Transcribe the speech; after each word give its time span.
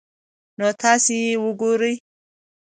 نو 0.57 0.67
تاسي 0.81 1.15
ئې 1.25 1.33
وګورئ 1.43 1.95